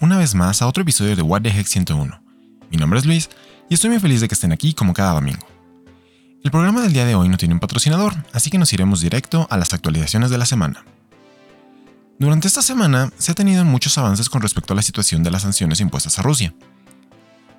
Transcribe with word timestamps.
Una 0.00 0.18
vez 0.18 0.34
más 0.34 0.60
a 0.60 0.66
otro 0.66 0.82
episodio 0.82 1.16
de 1.16 1.22
What 1.22 1.40
the 1.40 1.48
Heck 1.48 1.66
101. 1.66 2.22
Mi 2.70 2.76
nombre 2.76 2.98
es 2.98 3.06
Luis 3.06 3.30
y 3.70 3.74
estoy 3.74 3.88
muy 3.88 3.98
feliz 3.98 4.20
de 4.20 4.28
que 4.28 4.34
estén 4.34 4.52
aquí 4.52 4.74
como 4.74 4.92
cada 4.92 5.14
domingo. 5.14 5.46
El 6.44 6.50
programa 6.50 6.82
del 6.82 6.92
día 6.92 7.06
de 7.06 7.14
hoy 7.14 7.30
no 7.30 7.38
tiene 7.38 7.54
un 7.54 7.60
patrocinador, 7.60 8.14
así 8.34 8.50
que 8.50 8.58
nos 8.58 8.74
iremos 8.74 9.00
directo 9.00 9.46
a 9.48 9.56
las 9.56 9.72
actualizaciones 9.72 10.28
de 10.28 10.36
la 10.36 10.44
semana. 10.44 10.84
Durante 12.18 12.46
esta 12.46 12.60
semana 12.60 13.10
se 13.16 13.32
ha 13.32 13.34
tenido 13.34 13.64
muchos 13.64 13.96
avances 13.96 14.28
con 14.28 14.42
respecto 14.42 14.74
a 14.74 14.76
la 14.76 14.82
situación 14.82 15.22
de 15.22 15.30
las 15.30 15.42
sanciones 15.42 15.80
impuestas 15.80 16.18
a 16.18 16.22
Rusia. 16.22 16.52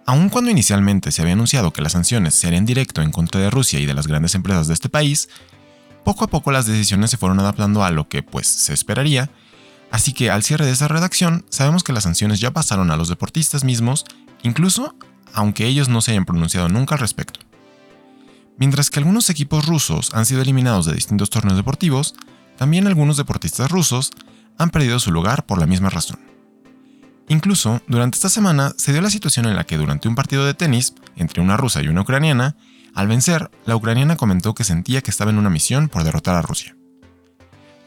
Aun 0.05 0.29
cuando 0.29 0.51
inicialmente 0.51 1.11
se 1.11 1.23
había 1.23 1.33
anunciado 1.33 1.73
que 1.73 1.81
las 1.81 1.93
sanciones 1.93 2.35
se 2.35 2.45
harían 2.45 2.67
directo 2.67 3.01
en 3.01 3.11
contra 3.11 3.41
de 3.41 3.49
Rusia 3.49 3.79
y 3.79 3.87
de 3.87 3.95
las 3.95 4.05
grandes 4.05 4.35
empresas 4.35 4.67
de 4.67 4.75
este 4.75 4.89
país, 4.89 5.27
poco 6.05 6.25
a 6.25 6.27
poco 6.27 6.51
las 6.51 6.67
decisiones 6.67 7.09
se 7.09 7.17
fueron 7.17 7.39
adaptando 7.39 7.83
a 7.83 7.89
lo 7.89 8.07
que, 8.07 8.21
pues, 8.21 8.47
se 8.47 8.75
esperaría, 8.75 9.31
Así 9.91 10.13
que 10.13 10.31
al 10.31 10.43
cierre 10.43 10.65
de 10.65 10.71
esta 10.71 10.87
redacción, 10.87 11.45
sabemos 11.49 11.83
que 11.83 11.93
las 11.93 12.03
sanciones 12.03 12.39
ya 12.39 12.51
pasaron 12.51 12.91
a 12.91 12.95
los 12.95 13.09
deportistas 13.09 13.63
mismos, 13.63 14.05
incluso 14.41 14.95
aunque 15.33 15.67
ellos 15.67 15.89
no 15.89 16.01
se 16.01 16.11
hayan 16.11 16.25
pronunciado 16.25 16.69
nunca 16.69 16.95
al 16.95 17.01
respecto. 17.01 17.39
Mientras 18.57 18.89
que 18.89 18.99
algunos 18.99 19.29
equipos 19.29 19.65
rusos 19.65 20.13
han 20.13 20.25
sido 20.25 20.41
eliminados 20.41 20.85
de 20.85 20.93
distintos 20.93 21.29
torneos 21.29 21.57
deportivos, 21.57 22.15
también 22.57 22.87
algunos 22.87 23.17
deportistas 23.17 23.71
rusos 23.71 24.11
han 24.57 24.69
perdido 24.69 24.99
su 24.99 25.11
lugar 25.11 25.45
por 25.45 25.59
la 25.59 25.65
misma 25.65 25.89
razón. 25.89 26.19
Incluso, 27.27 27.81
durante 27.87 28.17
esta 28.17 28.29
semana 28.29 28.73
se 28.77 28.91
dio 28.91 29.01
la 29.01 29.09
situación 29.09 29.45
en 29.45 29.55
la 29.55 29.63
que 29.63 29.77
durante 29.77 30.07
un 30.07 30.15
partido 30.15 30.45
de 30.45 30.53
tenis 30.53 30.93
entre 31.15 31.41
una 31.41 31.57
rusa 31.57 31.81
y 31.81 31.87
una 31.87 32.01
ucraniana, 32.01 32.55
al 32.93 33.07
vencer, 33.07 33.49
la 33.65 33.75
ucraniana 33.75 34.17
comentó 34.17 34.53
que 34.53 34.63
sentía 34.63 35.01
que 35.01 35.11
estaba 35.11 35.31
en 35.31 35.37
una 35.37 35.49
misión 35.49 35.87
por 35.87 36.03
derrotar 36.03 36.35
a 36.35 36.41
Rusia. 36.41 36.75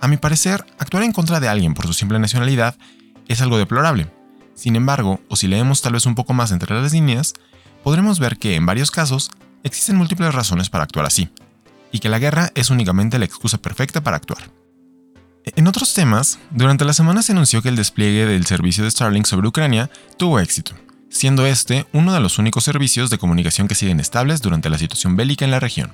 A 0.00 0.08
mi 0.08 0.16
parecer, 0.16 0.64
actuar 0.78 1.02
en 1.02 1.12
contra 1.12 1.40
de 1.40 1.48
alguien 1.48 1.74
por 1.74 1.86
su 1.86 1.92
simple 1.92 2.18
nacionalidad 2.18 2.76
es 3.28 3.40
algo 3.40 3.58
deplorable. 3.58 4.10
Sin 4.54 4.76
embargo, 4.76 5.20
o 5.28 5.36
si 5.36 5.48
leemos 5.48 5.82
tal 5.82 5.94
vez 5.94 6.06
un 6.06 6.14
poco 6.14 6.32
más 6.34 6.52
entre 6.52 6.74
las 6.74 6.92
líneas, 6.92 7.34
podremos 7.82 8.18
ver 8.18 8.38
que 8.38 8.54
en 8.54 8.66
varios 8.66 8.90
casos 8.90 9.30
existen 9.62 9.96
múltiples 9.96 10.34
razones 10.34 10.70
para 10.70 10.84
actuar 10.84 11.06
así, 11.06 11.30
y 11.90 11.98
que 11.98 12.08
la 12.08 12.18
guerra 12.18 12.50
es 12.54 12.70
únicamente 12.70 13.18
la 13.18 13.24
excusa 13.24 13.58
perfecta 13.58 14.02
para 14.02 14.16
actuar. 14.16 14.50
En 15.44 15.66
otros 15.66 15.92
temas, 15.92 16.38
durante 16.50 16.84
la 16.84 16.94
semana 16.94 17.22
se 17.22 17.32
anunció 17.32 17.60
que 17.60 17.68
el 17.68 17.76
despliegue 17.76 18.24
del 18.24 18.46
servicio 18.46 18.82
de 18.82 18.90
Starlink 18.90 19.26
sobre 19.26 19.48
Ucrania 19.48 19.90
tuvo 20.16 20.40
éxito, 20.40 20.74
siendo 21.10 21.46
este 21.46 21.86
uno 21.92 22.14
de 22.14 22.20
los 22.20 22.38
únicos 22.38 22.64
servicios 22.64 23.10
de 23.10 23.18
comunicación 23.18 23.68
que 23.68 23.74
siguen 23.74 24.00
estables 24.00 24.40
durante 24.40 24.70
la 24.70 24.78
situación 24.78 25.16
bélica 25.16 25.44
en 25.44 25.50
la 25.50 25.60
región. 25.60 25.92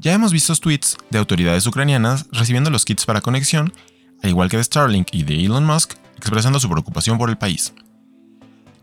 Ya 0.00 0.14
hemos 0.14 0.32
visto 0.32 0.56
tweets 0.56 0.96
de 1.10 1.18
autoridades 1.18 1.66
ucranianas 1.66 2.24
recibiendo 2.32 2.70
los 2.70 2.86
kits 2.86 3.04
para 3.04 3.20
conexión, 3.20 3.74
al 4.22 4.30
igual 4.30 4.48
que 4.48 4.56
de 4.56 4.64
Starlink 4.64 5.08
y 5.12 5.24
de 5.24 5.44
Elon 5.44 5.66
Musk, 5.66 5.92
expresando 6.16 6.58
su 6.58 6.70
preocupación 6.70 7.18
por 7.18 7.28
el 7.28 7.36
país. 7.36 7.74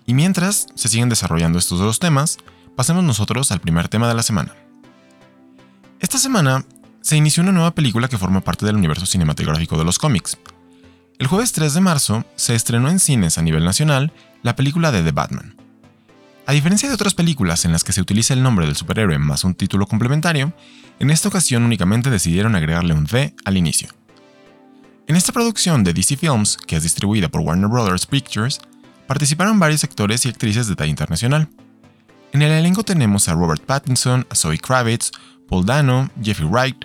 Y 0.06 0.14
mientras 0.14 0.68
se 0.76 0.88
siguen 0.88 1.10
desarrollando 1.10 1.58
estos 1.58 1.80
dos 1.80 1.98
temas, 1.98 2.38
pasemos 2.76 3.04
nosotros 3.04 3.52
al 3.52 3.62
primer 3.62 3.88
tema 3.88 4.08
de 4.08 4.14
la 4.14 4.22
semana. 4.22 4.54
Esta 6.00 6.20
semana 6.20 6.64
se 7.02 7.18
inició 7.18 7.42
una 7.42 7.52
nueva 7.52 7.74
película 7.74 8.08
que 8.08 8.20
forma 8.20 8.42
parte 8.42 8.68
del 8.68 8.76
universo 8.76 9.08
cinematográfico 9.08 9.76
de 9.76 9.86
los 9.86 9.98
cómics. 9.98 10.38
El 11.18 11.26
jueves 11.26 11.52
3 11.52 11.74
de 11.74 11.82
marzo 11.82 12.26
se 12.36 12.54
estrenó 12.54 12.90
en 12.90 13.00
cines 13.00 13.40
a 13.40 13.42
nivel 13.42 13.66
nacional 13.66 14.14
la 14.44 14.56
película 14.56 14.92
de 14.92 15.02
The 15.02 15.14
Batman. 15.14 15.56
A 16.48 16.54
diferencia 16.54 16.88
de 16.88 16.96
otras 16.96 17.14
películas 17.14 17.66
en 17.66 17.74
las 17.74 17.84
que 17.84 17.92
se 17.92 18.00
utiliza 18.00 18.34
el 18.34 18.42
nombre 18.42 18.66
del 18.66 18.78
superhéroe 18.78 19.20
más 19.20 19.44
un 19.44 19.54
título 19.54 19.86
complementario, 19.86 20.54
en 20.98 21.10
esta 21.10 21.28
ocasión 21.28 21.66
únicamente 21.66 22.10
decidieron 22.10 22.56
agregarle 22.56 22.94
un 22.94 23.04
V 23.04 23.36
al 23.44 23.58
inicio. 23.58 23.90
En 25.08 25.18
esta 25.18 25.34
producción 25.34 25.84
de 25.84 25.92
DC 25.92 26.16
Films, 26.16 26.56
que 26.56 26.78
es 26.78 26.84
distribuida 26.84 27.28
por 27.28 27.42
Warner 27.42 27.68
Bros. 27.68 28.06
Pictures, 28.06 28.62
participaron 29.08 29.60
varios 29.60 29.84
actores 29.84 30.26
y 30.26 30.30
actrices 30.30 30.68
de 30.68 30.78
talla 30.78 30.90
internacional. 30.90 31.50
En 32.32 32.42
el 32.42 32.52
elenco 32.54 32.84
tenemos 32.84 33.28
a 33.28 33.34
Robert 33.34 33.66
Pattinson, 33.66 34.26
a 34.30 34.36
Zoe 34.36 34.58
Kravitz, 34.58 35.12
Paul 35.50 35.66
Dano, 35.66 36.10
Jeffrey 36.24 36.48
Wright, 36.48 36.78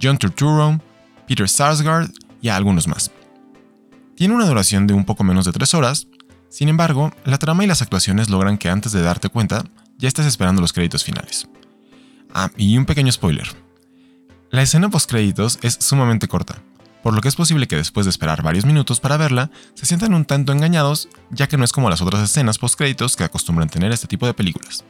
John 0.00 0.18
Turturro, 0.18 0.80
Peter 1.26 1.48
Sarsgaard 1.48 2.08
y 2.40 2.50
a 2.50 2.56
algunos 2.56 2.86
más. 2.86 3.10
Tiene 4.14 4.34
una 4.34 4.46
duración 4.46 4.86
de 4.86 4.94
un 4.94 5.04
poco 5.04 5.24
menos 5.24 5.44
de 5.44 5.50
3 5.50 5.74
horas, 5.74 6.06
sin 6.48 6.68
embargo, 6.68 7.12
la 7.24 7.38
trama 7.38 7.64
y 7.64 7.66
las 7.66 7.82
actuaciones 7.82 8.30
logran 8.30 8.58
que 8.58 8.70
antes 8.70 8.92
de 8.92 9.02
darte 9.02 9.28
cuenta 9.28 9.64
ya 9.98 10.08
estés 10.08 10.26
esperando 10.26 10.62
los 10.62 10.72
créditos 10.72 11.04
finales. 11.04 11.48
Ah, 12.32 12.50
y 12.56 12.78
un 12.78 12.86
pequeño 12.86 13.12
spoiler. 13.12 13.48
La 14.50 14.62
escena 14.62 14.88
post-créditos 14.88 15.58
es 15.62 15.76
sumamente 15.80 16.28
corta, 16.28 16.62
por 17.02 17.14
lo 17.14 17.20
que 17.20 17.28
es 17.28 17.36
posible 17.36 17.68
que 17.68 17.76
después 17.76 18.06
de 18.06 18.10
esperar 18.10 18.42
varios 18.42 18.64
minutos 18.64 19.00
para 19.00 19.16
verla, 19.16 19.50
se 19.74 19.86
sientan 19.86 20.14
un 20.14 20.24
tanto 20.24 20.52
engañados, 20.52 21.08
ya 21.30 21.48
que 21.48 21.58
no 21.58 21.64
es 21.64 21.72
como 21.72 21.90
las 21.90 22.00
otras 22.00 22.22
escenas 22.22 22.58
post-créditos 22.58 23.16
que 23.16 23.24
acostumbran 23.24 23.68
tener 23.68 23.92
este 23.92 24.06
tipo 24.06 24.26
de 24.26 24.34
películas. 24.34 24.84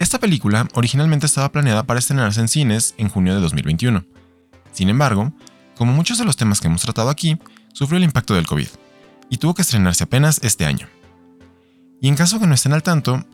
Esta 0.00 0.18
película 0.18 0.68
originalmente 0.74 1.26
estaba 1.26 1.52
planeada 1.52 1.84
para 1.84 2.00
estrenarse 2.00 2.40
en 2.40 2.48
cines 2.48 2.94
en 2.98 3.08
junio 3.08 3.34
de 3.34 3.40
2021. 3.40 4.04
Sin 4.72 4.88
embargo, 4.88 5.32
como 5.76 5.92
muchos 5.92 6.18
de 6.18 6.24
los 6.24 6.36
temas 6.36 6.60
que 6.60 6.66
hemos 6.66 6.82
tratado 6.82 7.10
aquí, 7.10 7.38
sufrió 7.72 7.98
el 7.98 8.04
impacto 8.04 8.34
del 8.34 8.46
COVID, 8.46 8.68
y 9.30 9.38
tuvo 9.38 9.54
que 9.54 9.62
estrenarse 9.62 10.04
apenas 10.04 10.40
este 10.42 10.64
año. 10.66 10.88
Y 12.00 12.08
en 12.08 12.16
caso 12.16 12.38
que 12.38 12.46
no 12.46 12.54
estén 12.54 12.72
al 12.72 12.82
tanto, 12.82 13.24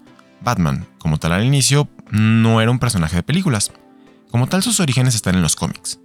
Batman, 0.41 0.87
como 0.99 1.19
tal 1.19 1.33
al 1.33 1.45
inicio, 1.45 1.89
no 2.11 2.61
era 2.61 2.71
un 2.71 2.79
personaje 2.79 3.17
de 3.17 3.23
películas. 3.23 3.73
Como 4.31 4.47
tal, 4.47 4.63
sus 4.63 4.81
orígenes 4.81 5.15
están 5.15 5.35
en 5.35 5.43
los 5.43 5.57
cómics. 5.57 6.01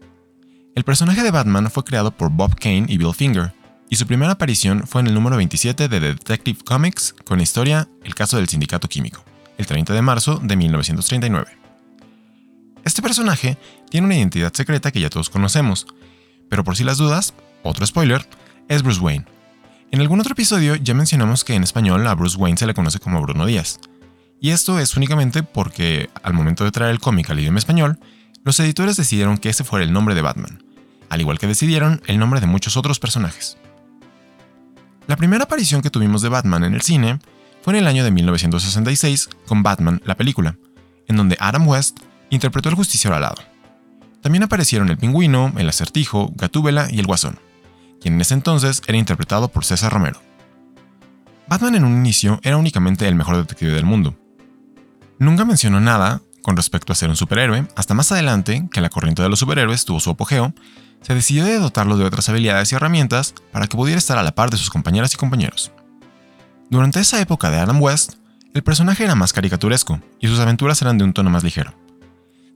El 0.75 0.83
personaje 0.83 1.23
de 1.23 1.31
Batman 1.31 1.69
fue 1.71 1.83
creado 1.83 2.11
por 2.11 2.31
Bob 2.31 2.55
Kane 2.55 2.85
y 2.87 2.97
Bill 2.97 3.13
Finger, 3.13 3.53
y 3.89 3.95
su 3.97 4.07
primera 4.07 4.31
aparición 4.31 4.87
fue 4.87 5.01
en 5.01 5.07
el 5.07 5.13
número 5.13 5.37
27 5.37 5.87
de 5.87 5.99
The 5.99 6.07
Detective 6.07 6.59
Comics 6.65 7.13
con 7.23 7.37
la 7.37 7.43
historia 7.43 7.87
El 8.03 8.15
caso 8.15 8.37
del 8.37 8.49
sindicato 8.49 8.89
químico, 8.89 9.23
el 9.57 9.67
30 9.67 9.93
de 9.93 10.01
marzo 10.01 10.39
de 10.43 10.55
1939. 10.55 11.57
Este 12.83 13.01
personaje 13.01 13.57
tiene 13.89 14.05
una 14.05 14.15
identidad 14.15 14.53
secreta 14.53 14.91
que 14.91 14.99
ya 14.99 15.09
todos 15.09 15.29
conocemos, 15.29 15.87
pero 16.49 16.63
por 16.63 16.75
si 16.75 16.83
las 16.83 16.97
dudas, 16.97 17.33
otro 17.63 17.85
spoiler, 17.85 18.27
es 18.67 18.83
Bruce 18.83 18.99
Wayne. 18.99 19.25
En 19.95 20.01
algún 20.01 20.19
otro 20.19 20.33
episodio 20.33 20.75
ya 20.75 20.93
mencionamos 20.93 21.45
que 21.45 21.53
en 21.53 21.63
español 21.63 22.05
a 22.05 22.15
Bruce 22.15 22.35
Wayne 22.35 22.57
se 22.57 22.65
le 22.65 22.73
conoce 22.73 22.99
como 22.99 23.21
Bruno 23.21 23.45
Díaz, 23.45 23.79
y 24.41 24.49
esto 24.49 24.77
es 24.77 24.97
únicamente 24.97 25.41
porque, 25.41 26.09
al 26.21 26.33
momento 26.33 26.65
de 26.65 26.71
traer 26.71 26.91
el 26.91 26.99
cómic 26.99 27.29
al 27.29 27.39
idioma 27.39 27.59
español, 27.59 27.97
los 28.43 28.59
editores 28.59 28.97
decidieron 28.97 29.37
que 29.37 29.47
ese 29.47 29.63
fuera 29.63 29.85
el 29.85 29.93
nombre 29.93 30.13
de 30.13 30.21
Batman, 30.21 30.61
al 31.07 31.21
igual 31.21 31.39
que 31.39 31.47
decidieron 31.47 32.01
el 32.07 32.19
nombre 32.19 32.41
de 32.41 32.45
muchos 32.45 32.75
otros 32.75 32.99
personajes. 32.99 33.57
La 35.07 35.15
primera 35.15 35.45
aparición 35.45 35.81
que 35.81 35.89
tuvimos 35.89 36.21
de 36.21 36.27
Batman 36.27 36.65
en 36.65 36.73
el 36.73 36.81
cine 36.81 37.19
fue 37.61 37.71
en 37.71 37.79
el 37.79 37.87
año 37.87 38.03
de 38.03 38.11
1966 38.11 39.29
con 39.47 39.63
Batman, 39.63 40.01
la 40.03 40.17
película, 40.17 40.57
en 41.07 41.15
donde 41.15 41.37
Adam 41.39 41.65
West 41.69 42.01
interpretó 42.31 42.67
al 42.67 42.75
justiciero 42.75 43.15
alado. 43.15 43.41
También 44.21 44.43
aparecieron 44.43 44.89
el 44.89 44.97
pingüino, 44.97 45.53
el 45.55 45.69
acertijo, 45.69 46.33
Gatúbela 46.35 46.89
y 46.91 46.99
el 46.99 47.07
guasón, 47.07 47.39
quien 48.01 48.15
en 48.15 48.21
ese 48.21 48.33
entonces 48.33 48.81
era 48.87 48.97
interpretado 48.97 49.47
por 49.49 49.65
César 49.65 49.91
Romero. 49.91 50.21
Batman 51.47 51.75
en 51.75 51.85
un 51.85 51.97
inicio 51.97 52.39
era 52.43 52.57
únicamente 52.57 53.07
el 53.07 53.15
mejor 53.15 53.37
detective 53.37 53.73
del 53.73 53.85
mundo, 53.85 54.17
Nunca 55.17 55.45
mencionó 55.45 55.79
nada 55.79 56.21
con 56.41 56.57
respecto 56.57 56.91
a 56.91 56.95
ser 56.95 57.09
un 57.09 57.15
superhéroe, 57.15 57.67
hasta 57.75 57.93
más 57.93 58.11
adelante, 58.11 58.67
que 58.71 58.81
la 58.81 58.89
corriente 58.89 59.23
de 59.23 59.29
los 59.29 59.39
superhéroes 59.39 59.85
tuvo 59.85 59.99
su 59.99 60.11
apogeo, 60.11 60.53
se 61.01 61.15
decidió 61.15 61.45
de 61.45 61.57
dotarlo 61.57 61.97
de 61.97 62.05
otras 62.05 62.27
habilidades 62.29 62.71
y 62.71 62.75
herramientas 62.75 63.33
para 63.51 63.67
que 63.67 63.77
pudiera 63.77 63.97
estar 63.97 64.17
a 64.17 64.23
la 64.23 64.35
par 64.35 64.49
de 64.49 64.57
sus 64.57 64.69
compañeras 64.69 65.13
y 65.13 65.17
compañeros. 65.17 65.71
Durante 66.69 66.99
esa 66.99 67.21
época 67.21 67.49
de 67.49 67.59
Adam 67.59 67.81
West, 67.81 68.15
el 68.53 68.63
personaje 68.63 69.03
era 69.03 69.15
más 69.15 69.33
caricaturesco 69.33 69.99
y 70.19 70.27
sus 70.27 70.39
aventuras 70.39 70.81
eran 70.81 70.97
de 70.97 71.03
un 71.03 71.13
tono 71.13 71.29
más 71.29 71.43
ligero. 71.43 71.73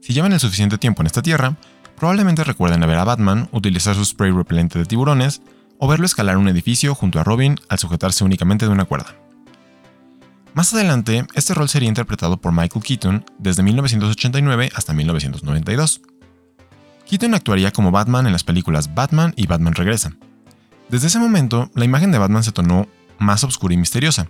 Si 0.00 0.12
llevan 0.12 0.32
el 0.32 0.40
suficiente 0.40 0.78
tiempo 0.78 1.02
en 1.02 1.06
esta 1.06 1.22
tierra, 1.22 1.56
probablemente 2.00 2.44
recuerden 2.44 2.80
ver 2.80 2.96
a 2.96 3.04
Batman 3.04 3.50
utilizar 3.52 3.94
su 3.94 4.06
spray 4.06 4.32
repelente 4.32 4.78
de 4.78 4.86
tiburones 4.86 5.42
o 5.78 5.86
verlo 5.86 6.06
escalar 6.06 6.38
un 6.38 6.48
edificio 6.48 6.94
junto 6.94 7.20
a 7.20 7.24
Robin 7.24 7.60
al 7.68 7.78
sujetarse 7.78 8.24
únicamente 8.24 8.64
de 8.64 8.72
una 8.72 8.86
cuerda. 8.86 9.14
Más 10.54 10.72
adelante, 10.72 11.26
este 11.34 11.52
rol 11.52 11.68
sería 11.68 11.90
interpretado 11.90 12.38
por 12.38 12.52
Michael 12.52 12.82
Keaton 12.82 13.26
desde 13.38 13.62
1989 13.62 14.70
hasta 14.74 14.94
1992. 14.94 16.00
Keaton 17.06 17.34
actuaría 17.34 17.70
como 17.70 17.90
Batman 17.90 18.26
en 18.26 18.32
las 18.32 18.44
películas 18.44 18.94
Batman 18.94 19.34
y 19.36 19.46
Batman 19.46 19.74
Regresa. 19.74 20.16
Desde 20.88 21.08
ese 21.08 21.18
momento, 21.18 21.70
la 21.74 21.84
imagen 21.84 22.12
de 22.12 22.18
Batman 22.18 22.42
se 22.42 22.52
tornó 22.52 22.88
más 23.18 23.44
oscura 23.44 23.74
y 23.74 23.76
misteriosa, 23.76 24.28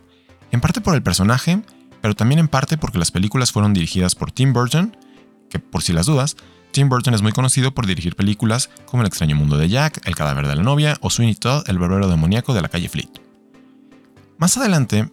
en 0.50 0.60
parte 0.60 0.80
por 0.80 0.96
el 0.96 1.04
personaje, 1.04 1.62
pero 2.02 2.16
también 2.16 2.40
en 2.40 2.48
parte 2.48 2.76
porque 2.76 2.98
las 2.98 3.12
películas 3.12 3.52
fueron 3.52 3.74
dirigidas 3.74 4.16
por 4.16 4.32
Tim 4.32 4.52
Burton, 4.52 4.96
que 5.48 5.60
por 5.60 5.82
si 5.82 5.92
las 5.92 6.06
dudas, 6.06 6.36
Tim 6.72 6.88
Burton 6.88 7.14
es 7.14 7.22
muy 7.22 7.32
conocido 7.32 7.72
por 7.74 7.86
dirigir 7.86 8.14
películas 8.16 8.70
como 8.86 9.02
El 9.02 9.08
extraño 9.08 9.36
mundo 9.36 9.56
de 9.56 9.68
Jack, 9.68 10.06
El 10.06 10.14
cadáver 10.14 10.46
de 10.46 10.56
la 10.56 10.62
novia 10.62 10.96
o 11.00 11.10
Sweeney 11.10 11.34
Todd, 11.34 11.68
el 11.68 11.78
barbero 11.78 12.08
demoníaco 12.08 12.54
de 12.54 12.62
la 12.62 12.68
calle 12.68 12.88
Fleet. 12.88 13.10
Más 14.38 14.56
adelante, 14.56 15.12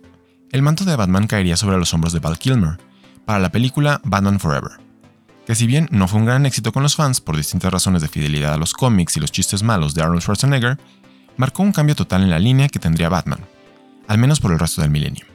el 0.51 0.62
manto 0.62 0.86
de 0.86 0.95
Batman 0.95 1.27
caería 1.27 1.57
sobre 1.57 1.77
los 1.77 1.94
hombros 1.94 2.13
de 2.13 2.19
Val 2.19 2.38
Kilmer, 2.38 2.77
para 3.25 3.39
la 3.39 3.51
película 3.51 4.00
Batman 4.06 4.39
Forever, 4.39 4.80
que 5.45 5.56
si 5.56 5.68
bien 5.68 5.89
no 5.92 6.07
fue 6.07 6.19
un 6.19 6.25
gran 6.25 6.45
éxito 6.45 6.71
con 6.71 6.83
los 6.83 6.95
fans 6.95 7.19
por 7.19 7.36
distintas 7.36 7.74
razones 7.74 8.01
de 8.01 8.07
fidelidad 8.07 8.54
a 8.54 8.57
los 8.57 8.74
cómics 8.74 9.18
y 9.18 9.19
los 9.19 9.31
chistes 9.31 9.63
malos 9.63 9.94
de 9.94 10.01
Arnold 10.01 10.21
Schwarzenegger, 10.21 10.77
marcó 11.36 11.63
un 11.63 11.74
cambio 11.74 11.95
total 11.95 12.24
en 12.24 12.30
la 12.30 12.39
línea 12.39 12.69
que 12.69 12.80
tendría 12.80 13.09
Batman, 13.09 13.39
al 14.07 14.18
menos 14.18 14.39
por 14.39 14.51
el 14.54 14.59
resto 14.59 14.81
del 14.81 14.92
milenio. 14.92 15.25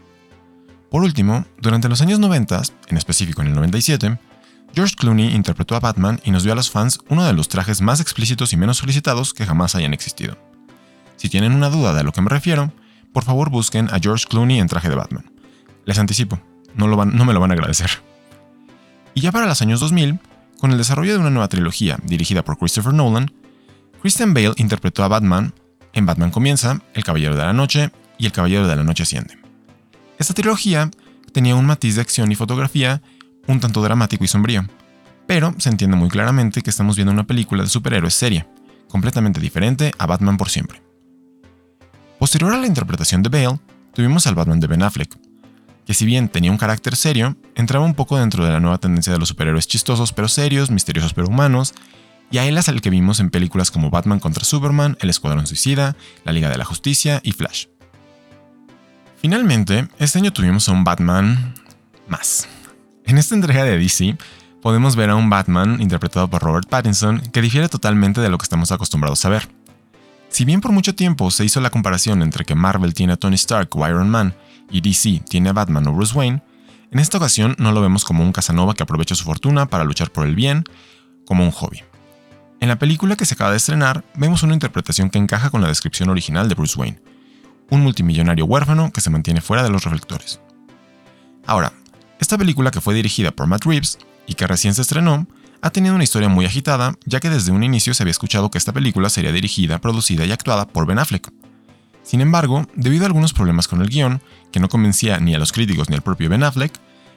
Por 0.91 1.03
último, 1.03 1.45
durante 1.61 1.89
los 1.89 2.01
años 2.01 2.19
90, 2.19 2.63
en 2.89 2.97
específico 2.97 3.43
en 3.43 3.49
el 3.49 3.55
97, 3.55 4.19
George 4.75 4.95
Clooney 4.97 5.35
interpretó 5.35 5.77
a 5.77 5.81
Batman 5.81 6.21
y 6.25 6.31
nos 6.31 6.45
dio 6.45 6.53
a 6.53 6.57
los 6.57 6.71
fans 6.71 6.99
uno 7.09 7.25
de 7.25 7.35
los 7.35 7.49
trajes 7.49 7.83
más 7.83 8.01
explícitos 8.01 8.53
y 8.53 8.57
menos 8.57 8.79
solicitados 8.79 9.35
que 9.35 9.45
jamás 9.45 9.75
hayan 9.75 9.93
existido. 9.93 10.39
Si 11.17 11.29
tienen 11.29 11.53
una 11.53 11.69
duda 11.69 11.93
de 11.93 12.01
a 12.01 12.03
lo 12.03 12.13
que 12.13 12.23
me 12.23 12.31
refiero, 12.31 12.73
por 13.13 13.25
favor 13.25 13.51
busquen 13.51 13.89
a 13.93 13.99
George 14.01 14.25
Clooney 14.29 14.59
en 14.59 14.69
traje 14.69 14.89
de 14.89 14.95
Batman. 14.95 15.31
Les 15.85 15.99
anticipo, 15.99 16.41
no, 16.75 16.87
me 16.87 17.33
lo 17.33 17.41
van 17.41 17.51
a 17.51 17.55
agradecer. 17.55 17.91
Y 19.15 19.21
ya 19.21 19.31
para 19.31 19.47
los 19.47 19.61
años 19.61 19.81
2000, 19.81 20.19
con 20.59 20.71
el 20.71 20.79
desarrollo 20.79 21.13
de 21.13 21.19
una 21.19 21.31
nueva 21.31 21.49
trilogía 21.49 21.99
dirigida 22.05 22.43
por 22.45 22.57
Christopher 22.57 22.95
Nolan, 22.95 23.31
Christian 24.01 24.33
Bale 24.33 24.55
interpretó 24.57 25.05
a 25.05 25.09
Batman 25.09 25.53
en 25.93 26.07
Batman 26.07 26.31
Comienza, 26.31 26.81
El 26.95 27.05
Caballero 27.05 27.37
de 27.37 27.43
la 27.43 27.53
Noche 27.53 27.93
y 28.19 28.27
El 28.27 28.33
Caballero 28.33 28.67
de 28.67 28.77
la 28.77 28.85
Noche 28.85 29.03
Asciende. 29.03 29.39
Esta 30.19 30.35
trilogía 30.35 30.91
tenía 31.33 31.57
un 31.57 31.67
matiz 31.67 31.97
de 31.97 32.01
acción 32.01 32.33
y 32.33 32.37
fotografía 32.37 33.03
un 33.47 33.61
tanto 33.61 33.83
dramático 33.83 34.25
y 34.25 34.29
sombrío, 34.29 34.65
pero 35.27 35.55
se 35.59 35.69
entiende 35.69 35.97
muy 35.97 36.09
claramente 36.09 36.63
que 36.63 36.71
estamos 36.71 36.97
viendo 36.97 37.13
una 37.13 37.27
película 37.27 37.63
de 37.63 37.69
superhéroes 37.69 38.15
seria, 38.15 38.47
completamente 38.89 39.41
diferente 39.41 39.93
a 39.99 40.07
Batman 40.07 40.37
por 40.37 40.51
siempre. 40.51 40.83
Posterior 42.19 42.53
a 42.53 42.59
la 42.59 42.67
interpretación 42.67 43.23
de 43.23 43.29
Bale, 43.29 43.59
tuvimos 43.95 44.27
al 44.27 44.35
Batman 44.35 44.61
de 44.61 44.67
Ben 44.67 44.83
Affleck, 44.83 45.17
que 45.87 45.95
si 45.95 46.07
bien 46.07 46.29
tenía 46.29 46.51
un 46.51 46.59
carácter 46.59 46.97
serio, 46.97 47.37
entraba 47.55 47.85
un 47.85 47.95
poco 47.95 48.19
dentro 48.19 48.45
de 48.45 48.53
la 48.53 48.61
nueva 48.61 48.79
tendencia 48.79 49.13
de 49.13 49.19
los 49.19 49.29
superhéroes 49.29 49.67
chistosos 49.67 50.13
pero 50.13 50.29
serios, 50.29 50.71
misteriosos 50.71 51.15
pero 51.15 51.29
humanos, 51.29 51.75
y 52.31 52.39
a 52.39 52.47
él 52.47 52.57
es 52.57 52.69
el 52.69 52.81
que 52.81 52.91
vimos 52.91 53.21
en 53.21 53.31
películas 53.31 53.71
como 53.71 53.91
Batman 53.91 54.21
contra 54.21 54.45
Superman, 54.45 54.97
El 55.01 55.11
Escuadrón 55.11 55.47
Suicida, 55.47 55.97
La 56.25 56.33
Liga 56.33 56.49
de 56.49 56.57
la 56.57 56.65
Justicia 56.65 57.21
y 57.23 57.33
Flash. 57.33 57.67
Finalmente, 59.21 59.89
este 59.99 60.19
año 60.19 60.33
tuvimos 60.33 60.69
a 60.69 60.73
un 60.73 60.83
Batman 60.83 61.55
más. 62.09 62.49
En 63.05 63.19
esta 63.19 63.35
entrega 63.35 63.65
de 63.65 63.79
DC, 63.79 64.17
podemos 64.63 64.97
ver 64.97 65.11
a 65.11 65.17
un 65.17 65.29
Batman 65.29 65.81
interpretado 65.81 66.29
por 66.29 66.43
Robert 66.43 66.69
Pattinson 66.69 67.21
que 67.21 67.43
difiere 67.43 67.69
totalmente 67.69 68.21
de 68.21 68.29
lo 68.31 68.39
que 68.39 68.45
estamos 68.45 68.73
acostumbrados 68.73 69.25
a 69.25 69.29
ver. 69.29 69.49
Si 70.29 70.45
bien 70.45 70.61
por 70.61 70.73
mucho 70.73 70.95
tiempo 70.95 71.31
se 71.31 71.45
hizo 71.45 71.61
la 71.61 71.71
comparación 71.71 72.23
entre 72.23 72.45
que 72.45 72.55
Marvel 72.55 72.95
tiene 72.95 73.15
a 73.15 73.17
Tony 73.17 73.35
Stark 73.35 73.69
o 73.77 73.87
Iron 73.87 74.09
Man 74.09 74.35
y 74.71 74.81
DC 74.81 75.23
tiene 75.29 75.51
a 75.51 75.53
Batman 75.53 75.87
o 75.89 75.93
Bruce 75.93 76.17
Wayne, 76.17 76.43
en 76.91 76.99
esta 76.99 77.19
ocasión 77.19 77.57
no 77.59 77.73
lo 77.73 77.83
vemos 77.83 78.05
como 78.05 78.23
un 78.23 78.33
Casanova 78.33 78.75
que 78.75 78.83
aprovecha 78.83 79.15
su 79.15 79.25
fortuna 79.25 79.67
para 79.67 79.85
luchar 79.85 80.11
por 80.11 80.27
el 80.27 80.35
bien, 80.35 80.65
como 81.27 81.45
un 81.45 81.51
hobby. 81.51 81.83
En 82.61 82.69
la 82.69 82.79
película 82.79 83.17
que 83.17 83.27
se 83.27 83.35
acaba 83.35 83.51
de 83.51 83.57
estrenar, 83.57 84.05
vemos 84.15 84.43
una 84.43 84.55
interpretación 84.55 85.11
que 85.11 85.19
encaja 85.19 85.51
con 85.51 85.61
la 85.61 85.69
descripción 85.69 86.09
original 86.11 86.49
de 86.49 86.55
Bruce 86.55 86.79
Wayne, 86.79 87.03
un 87.71 87.81
multimillonario 87.81 88.45
huérfano 88.45 88.93
que 88.93 89.01
se 89.01 89.11
mantiene 89.11 89.41
fuera 89.41 89.63
de 89.63 89.71
los 89.71 89.85
reflectores. 89.85 90.41
Ahora, 91.45 91.73
esta 92.23 92.39
película 92.39 92.71
que 92.71 92.81
fue 92.81 92.95
dirigida 92.95 93.33
por 93.33 93.49
Matt 93.49 93.65
Reeves 93.65 93.99
y 94.29 94.35
que 94.35 94.47
recién 94.47 94.75
se 94.75 94.83
estrenó, 94.83 95.27
ha 95.61 95.71
tenido 95.71 95.97
una 95.97 96.05
historia 96.05 96.29
muy 96.29 96.47
agitada, 96.47 96.95
ya 97.05 97.19
que 97.19 97.29
desde 97.29 97.51
un 97.51 97.65
inicio 97.65 97.95
se 97.95 98.05
había 98.05 98.13
escuchado 98.13 98.49
que 98.49 98.59
esta 98.59 98.73
película 98.73 99.11
sería 99.11 99.33
dirigida, 99.33 99.81
producida 99.81 100.25
y 100.25 100.31
actuada 100.31 100.69
por 100.69 100.87
Ben 100.87 101.01
Affleck. 101.01 101.33
Sin 102.05 102.21
embargo, 102.21 102.65
debido 102.77 103.05
a 103.05 103.07
algunos 103.07 103.33
problemas 103.33 103.67
con 103.67 103.83
el 103.83 103.89
guion, 103.89 104.23
que 104.53 104.61
no 104.61 104.69
convencía 104.69 105.19
ni 105.19 105.35
a 105.35 105.39
los 105.39 105.51
críticos 105.51 105.91
ni 105.91 105.97
al 105.97 106.03
propio 106.03 106.31
Ben 106.31 106.45
Affleck, 106.45 106.73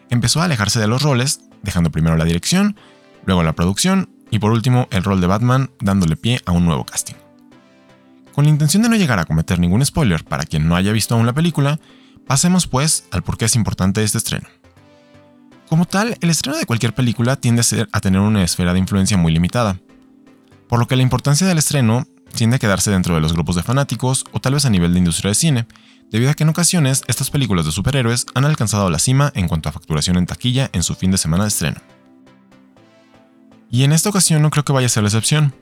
empezó 0.09 0.41
a 0.41 0.45
alejarse 0.45 0.79
de 0.79 0.87
los 0.87 1.03
roles, 1.03 1.41
dejando 1.61 1.91
primero 1.91 2.17
la 2.17 2.25
dirección, 2.25 2.75
luego 3.25 3.43
la 3.43 3.53
producción 3.53 4.09
y 4.31 4.39
por 4.39 4.53
último 4.53 4.87
el 4.89 5.03
rol 5.03 5.21
de 5.21 5.27
Batman, 5.27 5.69
dándole 5.81 6.15
pie 6.15 6.41
a 6.47 6.51
un 6.51 6.65
nuevo 6.65 6.83
casting. 6.83 7.15
Con 8.33 8.45
la 8.45 8.49
intención 8.49 8.81
de 8.81 8.89
no 8.89 8.95
llegar 8.95 9.19
a 9.19 9.25
cometer 9.25 9.59
ningún 9.59 9.85
spoiler 9.85 10.23
para 10.23 10.45
quien 10.45 10.67
no 10.67 10.75
haya 10.75 10.91
visto 10.91 11.13
aún 11.13 11.27
la 11.27 11.33
película, 11.33 11.79
pasemos 12.25 12.65
pues 12.65 13.05
al 13.11 13.21
por 13.21 13.37
qué 13.37 13.45
es 13.45 13.55
importante 13.55 14.03
este 14.03 14.17
estreno. 14.17 14.47
Como 15.69 15.85
tal, 15.85 16.17
el 16.21 16.29
estreno 16.29 16.57
de 16.57 16.65
cualquier 16.65 16.93
película 16.93 17.35
tiende 17.35 17.61
a, 17.61 17.63
ser, 17.63 17.89
a 17.91 17.99
tener 17.99 18.21
una 18.21 18.43
esfera 18.43 18.73
de 18.73 18.79
influencia 18.79 19.17
muy 19.17 19.31
limitada, 19.31 19.79
por 20.67 20.79
lo 20.79 20.87
que 20.87 20.95
la 20.95 21.03
importancia 21.03 21.47
del 21.47 21.57
estreno 21.57 22.07
tiende 22.35 22.57
a 22.57 22.59
quedarse 22.59 22.91
dentro 22.91 23.15
de 23.15 23.21
los 23.21 23.33
grupos 23.33 23.55
de 23.55 23.63
fanáticos 23.63 24.25
o 24.31 24.39
tal 24.39 24.53
vez 24.53 24.65
a 24.65 24.69
nivel 24.69 24.93
de 24.93 24.99
industria 24.99 25.29
de 25.29 25.35
cine, 25.35 25.67
debido 26.11 26.31
a 26.31 26.33
que 26.35 26.43
en 26.43 26.49
ocasiones 26.49 27.03
estas 27.07 27.31
películas 27.31 27.65
de 27.65 27.71
superhéroes 27.71 28.25
han 28.35 28.45
alcanzado 28.45 28.89
la 28.89 28.99
cima 28.99 29.31
en 29.35 29.47
cuanto 29.47 29.69
a 29.69 29.71
facturación 29.71 30.17
en 30.17 30.27
taquilla 30.27 30.69
en 30.73 30.83
su 30.83 30.95
fin 30.95 31.11
de 31.11 31.17
semana 31.17 31.43
de 31.43 31.49
estreno. 31.49 31.81
Y 33.71 33.83
en 33.83 33.91
esta 33.91 34.09
ocasión 34.09 34.41
no 34.41 34.51
creo 34.51 34.63
que 34.63 34.73
vaya 34.73 34.85
a 34.85 34.89
ser 34.89 35.03
la 35.03 35.09
excepción. 35.09 35.53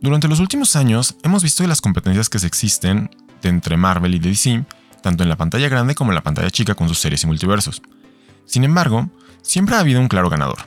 Durante 0.00 0.28
los 0.28 0.40
últimos 0.40 0.76
años 0.76 1.16
hemos 1.22 1.42
visto 1.42 1.66
las 1.66 1.80
competencias 1.80 2.28
que 2.28 2.38
existen 2.38 3.10
entre 3.42 3.76
Marvel 3.76 4.14
y 4.14 4.18
DC, 4.18 4.64
tanto 5.02 5.22
en 5.22 5.28
la 5.28 5.36
pantalla 5.36 5.68
grande 5.68 5.94
como 5.94 6.12
en 6.12 6.14
la 6.14 6.22
pantalla 6.22 6.50
chica 6.50 6.74
con 6.74 6.88
sus 6.88 6.98
series 6.98 7.24
y 7.24 7.26
multiversos. 7.26 7.82
Sin 8.46 8.64
embargo, 8.64 9.10
siempre 9.42 9.76
ha 9.76 9.80
habido 9.80 10.00
un 10.00 10.08
claro 10.08 10.30
ganador. 10.30 10.58